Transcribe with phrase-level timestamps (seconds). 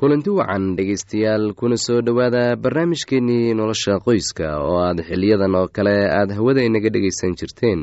[0.00, 6.30] kulanti wacan dhegaystayaal kuna soo dhowaada barnaamijkeennii nolosha qoyska oo aad xiliyadan oo kale aad
[6.36, 7.82] hawada inaga dhegaysan jirteen.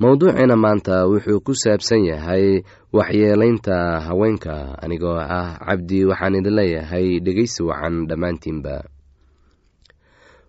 [0.00, 2.62] Mowduuciina maanta wuxuu ku saabsan yahay
[2.92, 8.76] waxyeelaynta haweenka anigoo ah cabdi waxaan idin leeyahay dhegaysi wacan dhammaantiinba.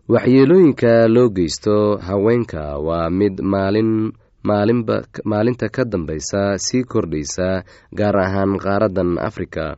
[0.10, 1.76] Waxyeelooyinka loo geysto
[2.08, 3.92] haweenka waa mid maalin
[5.30, 9.78] maalinta ka dambaysa sii kordhaysa gaar ahaan qaaradan afrika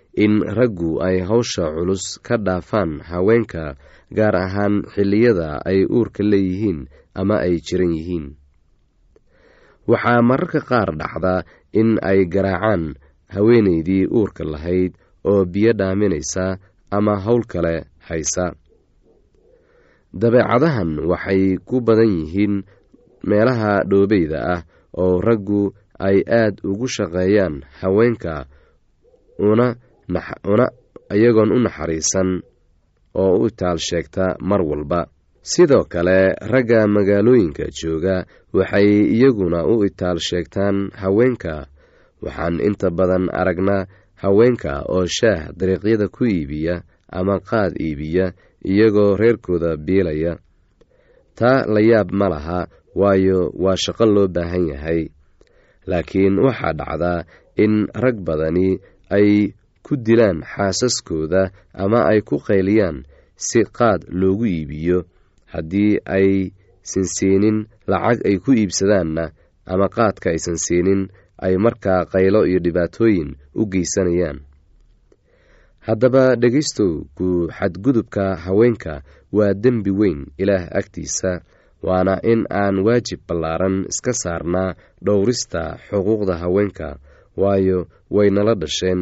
[0.15, 3.75] in raggu ay hawsha culus ka dhaafaan haweenka
[4.11, 8.25] gaar ahaan xilliyada ay uurka leeyihiin ama ay jiran yihiin.
[9.87, 12.95] Waxaa mararka qaar dhacda in ay garaacaan
[13.33, 16.59] haweeneydii uurka lahayd oo biyo dhaaminaysa
[16.91, 18.51] ama howl kale haysa.
[20.11, 22.67] Dabeecadahan waxay ku badan yihiin
[23.23, 24.61] meelaha dhoobeyda ah
[24.91, 28.45] oo raggu ay aad ugu shaqeeyaan haweenka
[29.39, 29.79] una
[30.53, 30.67] una
[31.15, 32.29] iyagoon u naxariisan
[33.21, 35.01] oo u taal sheegta mar walba.
[35.41, 36.17] Sidoo kale
[36.51, 41.65] ragga magaalooyinka jooga waxay iyaguna u itaal sheegtaan haweenka.
[42.21, 43.87] Waxaan inta badan aragnaa
[44.21, 46.75] haweenka oo shaah dariiqyada ku iibiya
[47.09, 48.25] ama qaad iibiya
[48.71, 50.37] iyagoo reerkooda biilaya.
[51.35, 52.59] Taa la yaab ma laha
[52.95, 55.01] waayo waa shaqo loo baahan yahay.
[55.89, 57.25] Laakiin waxaa dhacdaa
[57.57, 58.77] in rag badani
[59.09, 59.53] ay
[59.85, 61.51] ku dilaan xaasaskooda
[61.83, 62.97] ama ay ku qayliyaan
[63.35, 64.99] si qaad loogu iibiyo.
[65.53, 67.57] Haddii aysan siinin
[67.91, 69.25] lacag ay ku iibsadaanna
[69.71, 71.01] ama qaadka aysan siinin
[71.45, 74.39] ay markaa qaylo iyo dhibaatooyin u geysanayaan.
[75.87, 77.27] Haddaba dhegaystow ku
[77.57, 79.01] xadgudubka haweenka
[79.33, 81.41] waa dembi weyn ilaah agtiisa
[81.81, 84.75] waana in aan waajib ballaaran iska saarnaa
[85.05, 86.87] dhowrista xuquuqda haweenka
[87.41, 87.79] waayo
[88.15, 89.01] waynala dhasheen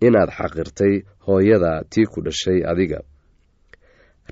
[0.00, 0.94] inaad xaqirtay
[1.26, 3.00] hooyada tii ku dhashay adiga.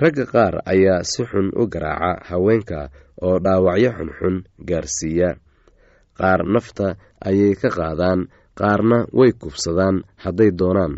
[0.01, 2.91] Ragga qaar ayaa si xun u garaaca haweenka
[3.27, 4.37] oo dhaawacyo xunxun
[4.69, 5.31] gaarsiiya.
[6.19, 6.87] Qaar nafta
[7.29, 8.21] ayay ka qaadaan
[8.59, 10.95] qaarna way kubsadaan hadday doonaan.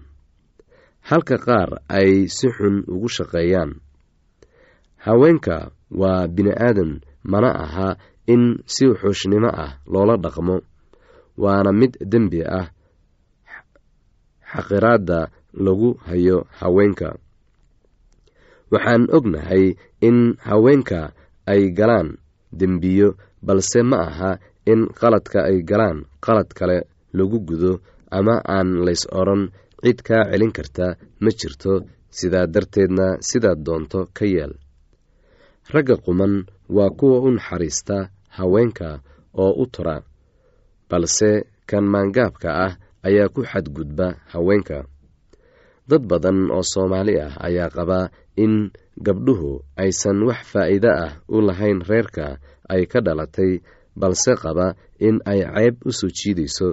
[1.08, 3.70] Halka qaar ay si xun ugu shaqeeyaan.
[5.06, 5.70] Haweenka
[6.00, 7.88] waa bini-aadan mana aha
[8.26, 10.56] in si xuushnimo ah loola dhaqmo
[11.42, 12.66] waana mid dembi ah
[14.56, 15.18] xaqiraadda
[15.64, 17.08] lagu hayo haweenka.
[18.72, 19.64] Waxaan ognahay
[20.08, 20.18] in
[20.48, 21.00] haweenka
[21.52, 22.08] ay galaan
[22.58, 23.08] dembiyo
[23.46, 24.30] balse ma aha
[24.72, 26.78] in qaladka ay galaan qalad kale
[27.16, 27.72] lagu gudo
[28.10, 29.42] ama aan lays odhan
[29.82, 30.86] cid kaa celin karta
[31.22, 31.74] ma jirto.
[32.16, 34.52] Sidaa darteedna sidaad doonto ka yeel
[35.72, 36.34] ragga quman
[36.76, 37.96] waa kuwa u naxariista
[38.36, 38.88] haweenka
[39.42, 39.96] oo u tura
[40.90, 41.30] balse
[41.68, 42.72] kan maangaabka ah
[43.06, 44.78] ayaa ku xadgudba haweenka.
[45.88, 48.10] Dad badan oo soomaali ah ayaa qabaa
[48.44, 48.54] in
[49.06, 49.50] gabdhuhu
[49.82, 52.26] aysan wax faa'iido ah u lahayn reerka
[52.72, 53.52] ay ka dhalatay
[54.00, 54.66] balse qaba
[55.06, 56.68] in ay ceeb u soo jiidayso.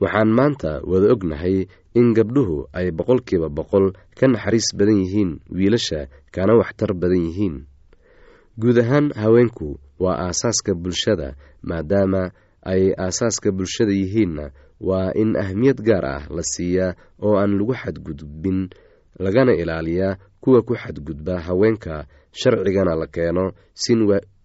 [0.00, 1.56] Waxaan maanta wada ognahay
[1.98, 3.86] in gabdhuhu ay boqolkiiba boqol
[4.18, 6.00] ka naxariis badan yihiin wiilasha
[6.34, 7.56] kana waxtar badan yihiin.
[8.60, 9.68] Guud ahaan haweenku
[10.02, 11.28] waa aasaaska bulshada
[11.68, 12.22] maadaama
[12.72, 14.44] ay aasaaska bulshada yihiinna
[14.80, 18.68] waa in ahmiyad gaar ah la siiyaa oo aan lagu xadgudbin
[19.18, 23.52] lagana ilaaliyaa kuwa ku xadgudba haweenka sharcigana la keeno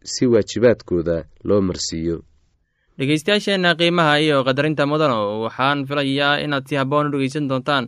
[0.03, 2.23] si waajibaadkooda loo marsiiyo.
[2.97, 7.87] Dhegeystayaasheenna qiimaha iyo qadarinta mudano waxaan filayaa inaad si habboon u dhegeysan doontaan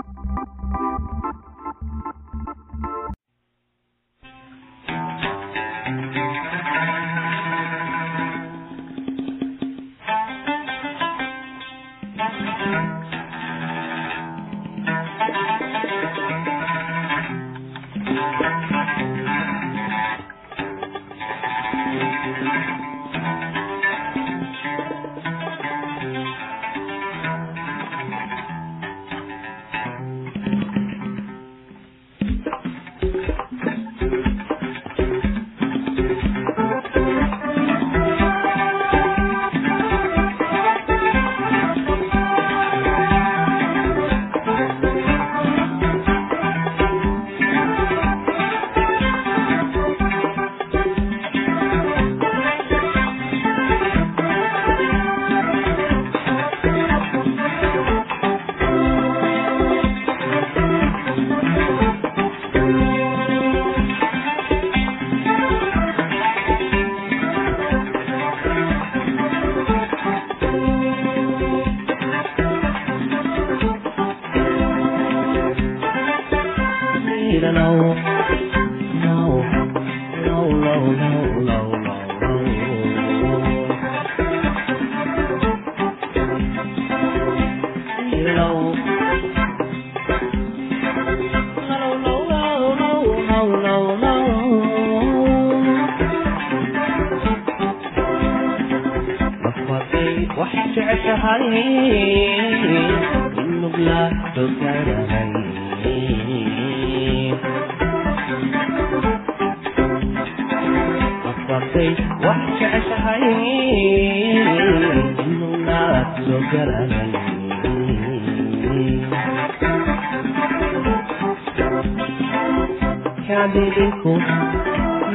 [123.53, 124.13] hadhinku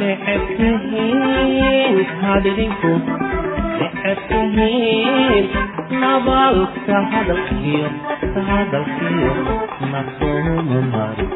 [0.01, 2.93] necebtihiin hadhinku
[3.81, 5.47] necebtihiin
[6.03, 7.89] nabal ka hadalkiyo
[8.35, 9.33] ka hadalkiyo
[9.93, 11.27] nakumu mari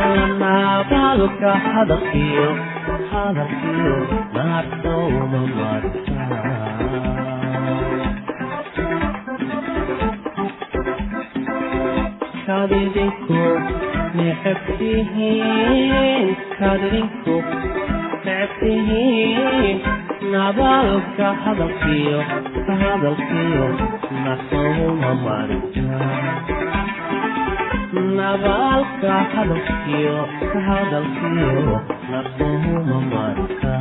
[0.00, 2.48] alla nabal ka hadalkiyo
[3.12, 3.96] hadalkiyo
[4.36, 5.90] nakumu mari
[12.46, 13.91] How did it go?
[14.14, 15.56] necabtihiin
[16.58, 17.36] kadinku
[18.24, 19.78] necabtihiin
[20.32, 22.20] nabaalka hadalkiyo
[22.80, 23.66] hadalkiyo
[24.24, 25.62] nasouma marin
[28.18, 30.18] nabaalka hadalkiyo
[30.66, 31.76] hadalkiyo
[32.12, 33.72] nasouma marinta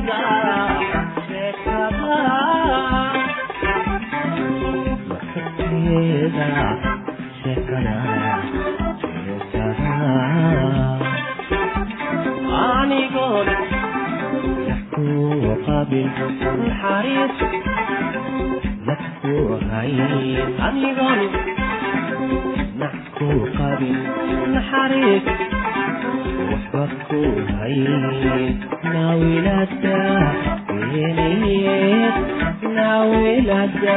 [0.00, 0.47] God.
[5.88, 6.48] mesa
[7.42, 8.34] se canara
[12.62, 13.48] anigoon
[14.66, 16.08] dadkuwa qaabil
[16.62, 17.36] naxariis
[18.88, 20.30] dadkuwa hayay
[20.68, 21.20] anigoon
[22.82, 23.98] dadkuwa qaabil
[24.54, 25.26] naxariis
[26.50, 27.20] waxba ku
[27.60, 28.44] hayay
[28.92, 29.98] naawilada
[32.76, 33.96] naawilada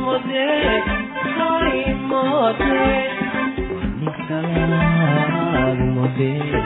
[0.00, 0.82] مدت
[1.38, 3.10] های مدت
[4.02, 6.64] نسلام مدت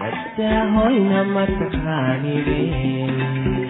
[0.01, 3.70] نده های نمت خانی بین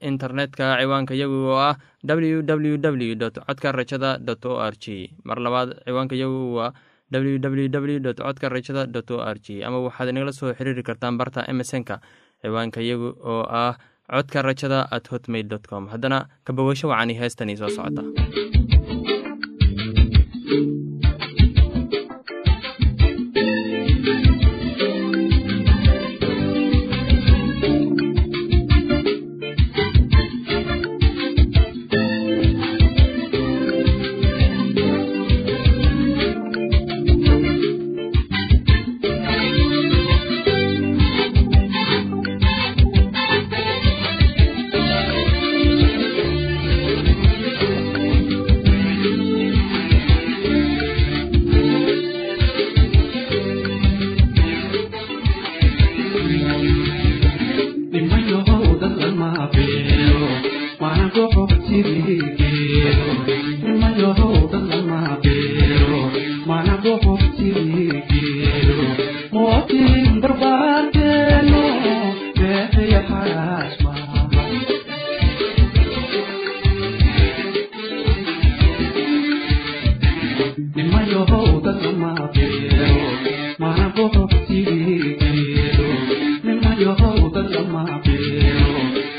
[0.00, 5.38] internetka ciwaanka yagu oo ah w w w codka rajada dot o r g mar
[5.38, 6.72] labaad ciwaanka yagu waa
[7.10, 10.82] w w w dot codka rajada dot o r g ama waxaad inagala soo xiriiri
[10.82, 12.00] kartaan barta emesonka
[12.42, 13.74] ciwaanka yagu oo ah
[14.10, 15.88] codka rajada at hotmail dot com.
[15.88, 18.02] Haddana kabawasho wacani heestanii soo socota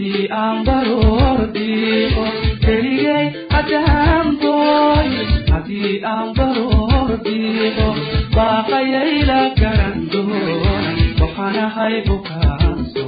[0.00, 2.24] haddii aan baroordiiqo
[2.64, 5.10] keligay haddaanbooy
[5.52, 7.88] haddii aan baroordiiqo
[8.36, 13.04] baaqayayla garan doona waxaanahay bukaanso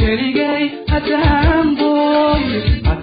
[0.00, 2.44] keligay haddaanbooy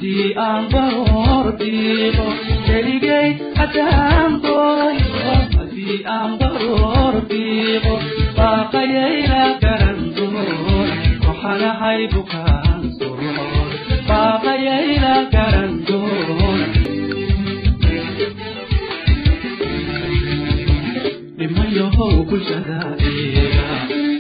[0.03, 2.25] haddii aan bahoor diiqo
[2.67, 7.93] keligay haddaan dooyo haddii aan bahoor diiqo
[8.37, 10.89] baaqayayna garan dumoon
[11.25, 13.69] waxaanahay bukaan suroon
[14.09, 16.59] baaqayayna garan dumoon
[21.37, 22.79] dhimayahow bulshada
[23.11, 23.69] iiga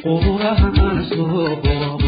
[0.03, 2.02] quraha aan soo boobo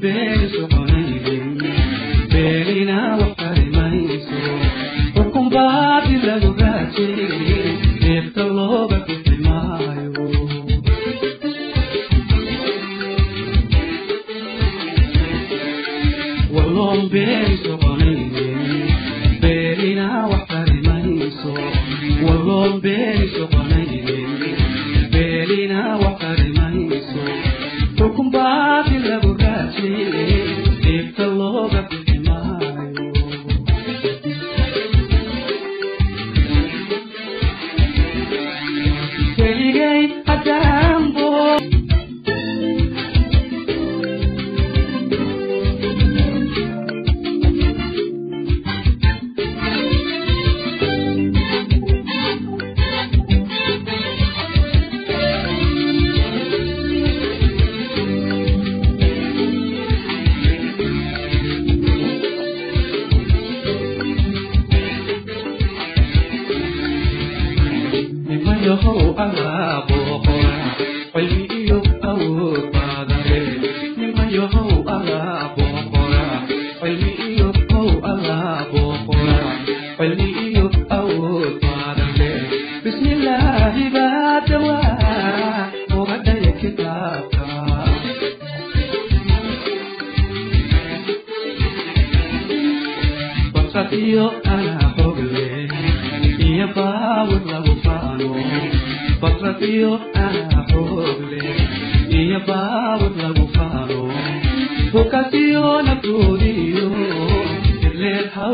[0.00, 0.68] beijo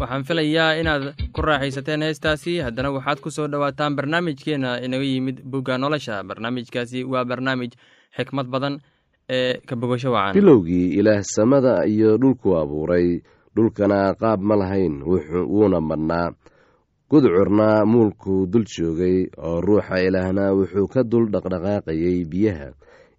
[0.00, 2.58] waxaan filayaa inaad ku raaxaysateen heestaasi.
[2.66, 6.22] Haddana waxaad ku soo dhowaataan barnaamijkeena inaga yimid bugga nolosha.
[6.24, 7.72] Barnaamijkaasi waa barnaamij
[8.16, 8.78] xikmad badan
[9.30, 10.34] ee ka bogasho wacan.
[10.34, 13.20] Bilowgii ilaah samada iyo dhulku abuuray.
[13.56, 16.30] Dhulkana qaab ma lahayn wuuna madhnaa.
[17.10, 22.68] Gudcurna muulkuu dul joogay oo ruuxa ilaahna wuxuu ka dul dhaqdhaqaaqayay biyaha.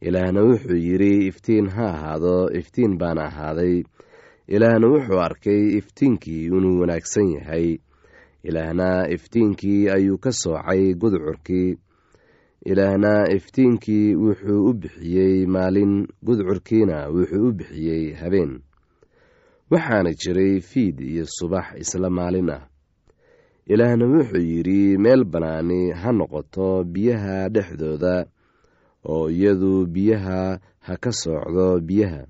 [0.02, 3.84] Ilaahna wuxuu yidhi iftiin ha ahaado iftiin baana ahaaday
[4.56, 7.78] ilaahna wuxuu arkay iftiinkii inuu wanaagsan yahay.
[8.44, 11.78] Ilaahna iftiinkii ayuu ka soocay gudcurkii.
[12.66, 18.60] Ilaahna iftiinkii wuxuu u bixiyey maalin gudcurkiina wuxuu u bixiyey habeen.
[19.72, 22.68] Waxaana jiray fiid iyo subax isla maalin ah.
[23.68, 28.26] Ilaahna wuxuu yidhi meel bannaani ha noqoto biyaha dhexdooda
[29.06, 32.26] oo iyadu biyaha ha ka soocdo biyaha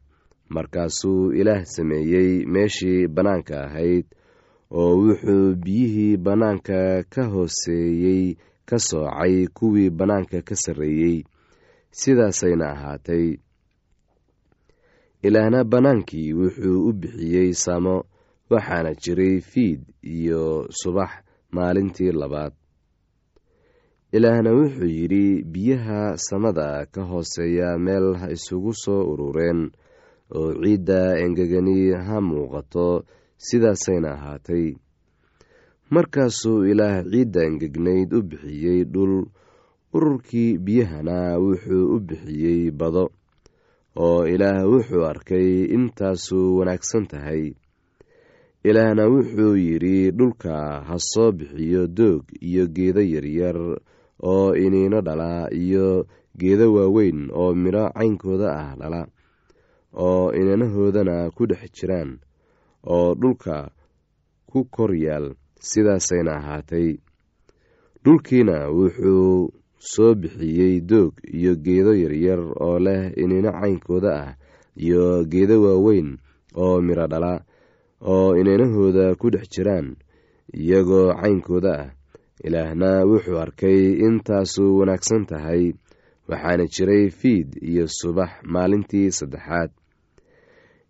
[0.49, 4.05] markaasuu ilaah sameeyey meeshii bannaanka ahayd
[4.71, 8.23] oo wuxuu biyihii bannaanka ka hooseeyey
[8.69, 11.17] ka soocay kuwii bannaanka ka sarreeyey.
[11.99, 13.27] Sidaasayna ahaatay.
[15.27, 17.95] Ilaahna bannaankii wuxuu u bixiyey samo
[18.49, 21.09] waxaana jiray fiid iyo subax
[21.51, 22.53] maalintii labaad.
[24.11, 29.71] Ilaahna wuxuu yidhi biyaha samada ka hooseeya meel ha isugu soo urureen
[30.37, 32.87] oo ciidda engegani ha muuqato
[33.47, 34.65] sidaasayna ahaatay.
[35.93, 39.13] Markaasuu ilaah ciidda engegnayd u bixiyey dhul
[39.95, 43.05] ururkii biyahana wuxuu u bixiyey bado
[44.05, 47.43] oo ilaah wuxuu arkay intaasuu wanaagsan tahay.
[48.69, 50.53] Ilaahna wuxuu yidhi dhulka
[50.87, 53.57] ha soo bixiyo doog iyo geedo yaryar
[54.31, 56.05] oo iniino dhala iyo
[56.37, 59.01] geedo waaweyn oo midho caynkooda ah dhala
[59.93, 62.19] oo inanahoodana ku dhex jiraan
[62.83, 63.71] oo dhulka
[64.49, 65.35] ku kor yaal
[65.69, 66.97] sidaasayna ahaatay.
[68.03, 69.51] Dhulkiina wuxuu
[69.91, 74.31] soo bixiyey doog iyo geedo yaryar oo leh inino caynkooda ah
[74.75, 76.17] iyo geedo waaweyn
[76.55, 77.33] oo midho dhala
[78.01, 79.95] oo inanahooda ku dhex jiraan
[80.53, 81.89] iyagoo caynkooda ah.
[82.43, 85.75] Ilaahna wuxuu arkay intaasu wanaagsan tahay
[86.29, 89.71] waxaana jiray fiid iyo subax maalintii saddexaad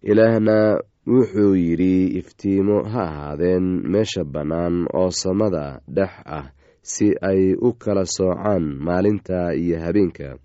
[0.04, 6.46] ilaahna wuxuu yidhi iftiimo ha ahaadeen meesha bannaan oo samada dhex ah
[6.82, 10.38] si ay u kala soocaan maalinta iyo habeenka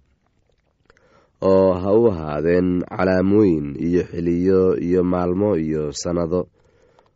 [1.43, 6.49] oo ha u ahaadeen calaamooyin iyo xiliyo iyo maalmo iyo sannado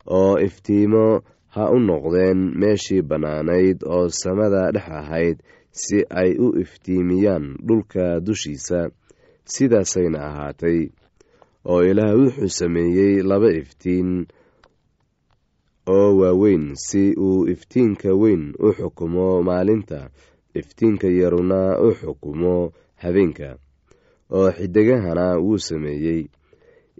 [0.06, 1.20] oo iftiimo
[1.54, 5.36] ha u noqdeen meeshii bannaanayd oo samada dhex ahayd
[5.70, 8.90] si ay u iftiimiyaan dhulka dushiisa
[9.44, 10.78] sidaasayna ahaatay
[11.72, 14.10] oo ilaah wuxuu sameeyey laba iftiin
[15.96, 20.00] oo waaweyn si uu iftiinka weyn u xukumo maalinta.
[20.60, 22.54] Iftiinka yaruna u xukumo
[23.02, 23.48] habeenka
[24.36, 26.22] oo xidigahana wuu sameeyey.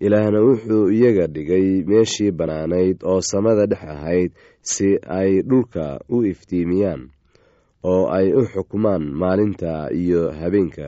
[0.05, 4.31] Ilaahna wuxuu iyaga dhigay meeshii bannaanayd oo samada dhex ahayd
[4.63, 7.03] si ay dhulka u iftiimiyaan
[7.93, 10.87] oo ay u xukumaan maalinta iyo habeenka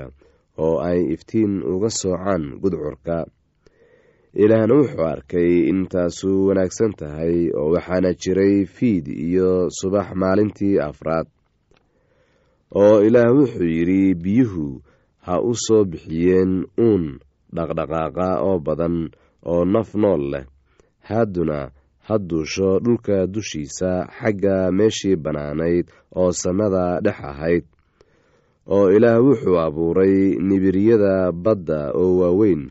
[0.64, 3.16] oo ay iftiin uga soocaan gudcurka
[4.34, 11.26] ilaahna wuxuu arkay intaasu wanaagsan tahay oo waxaana jiray fiid iyo subax maalintii afraad.
[12.74, 14.82] Oo ilaah wuxuu yidhi biyuhu
[15.26, 17.18] ha u soo bixiyeen uun
[17.54, 19.10] dhaqdhaqaaqa oo badan
[19.42, 20.44] oo naf nool leh.
[21.08, 21.70] Haaduna
[22.06, 27.64] ha duusho dhulka dushiisa xagga meeshii bannaanayd oo samada dhex ahayd.
[28.70, 32.70] Oo ilaah wuxuu abuuray nibiryada badda oo waaweyn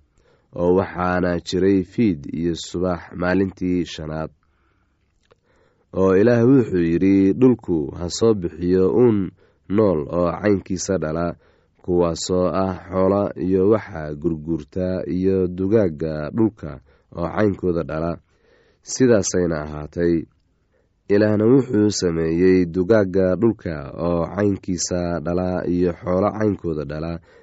[0.55, 4.31] oo waxaana jiray fiid iyo subax maalintii shanaad.
[5.93, 9.31] Oo ilaah wuxuu yidhi dhulku ha soo bixiyo uun
[9.69, 11.35] nool oo caynkiisa dhala
[11.83, 16.79] kuwaasoo ah xoola iyo waxa gurguurta iyo dugaagga dhulka
[17.15, 18.11] oo caynkooda dhala.
[18.81, 20.13] Sidaasayna ahaatay.
[21.13, 27.19] Ilaahna wuxuu sameeyey dugaagga dhulka oo caynkiisa dhala iyo xoolo caynkooda dhala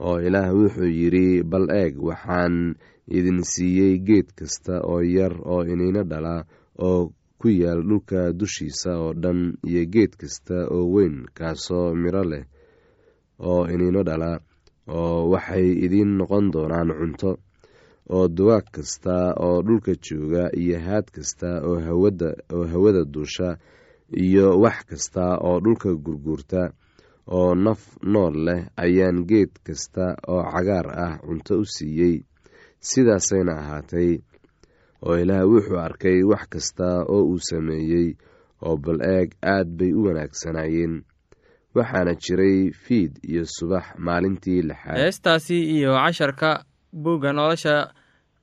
[0.00, 2.74] oo ilaah wuxuu yidhi bal eeg waxaan
[3.16, 6.44] idin siiyey geed kasta oo yar oo iniino dhala
[6.86, 12.44] oo ku yaal dhulka dushiisa oo dhan iyo geed kasta oo weyn kaasoo miro leh
[13.38, 14.30] oo iniino dhala
[14.88, 17.30] oo waxay idiin noqon doonaan cunto
[18.14, 21.76] oo dugaag kasta oo dhulka jooga iyo haad kasta oo
[22.54, 23.48] oo hawada duusha
[24.24, 26.62] iyo wax kasta oo dhulka gurguurta
[27.26, 32.16] oo naf nool leh ayaan geed kasta oo cagaar ah cunto u siiyey.
[32.80, 34.10] Sidaasayna ahaatay
[35.06, 38.08] oo ilaah wuxuu arkay wax kasta oo uu sameeyey
[38.66, 40.94] oo bal eeg aad bay u wanaagsanaayeen.
[41.74, 44.96] Waxaana jiray fiid iyo subax maalintii lixaad.
[44.98, 47.92] Heestaasi iyo casharka buugga nolosha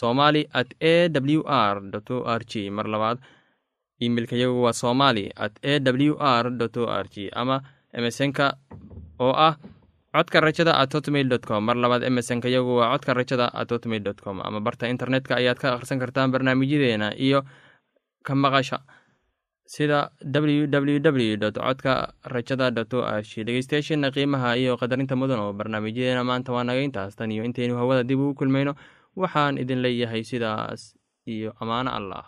[0.00, 0.94] somali at a
[1.38, 1.76] w r
[2.14, 3.18] o r g mar labaad
[4.06, 5.78] imeilka yagu waa somali at a
[6.10, 7.56] w r o r g ama
[7.98, 8.46] emesonka
[9.26, 9.54] oo ah
[10.14, 11.62] codka rajada at hotmail com.
[11.68, 14.36] Mar labaad emesonka yagu waa codka rajada at hotmail com.
[14.46, 17.42] Ama barta internetka ayaad ka akhrisan kartaan barnaamijyadeena iyo
[18.26, 18.78] ka maqasha
[19.66, 25.14] sida w w w dot codka rajada dot o r g dhegeystayaasheena qiimaha iyo qadarinta
[25.16, 28.74] mudan oo barnaamijyadeena maanta waa naga intaas tan iyo intaynu hawada dib ugu kulmayno
[29.22, 30.82] waxaan idin leeyahay sidaas
[31.26, 32.24] iyo ammaano allah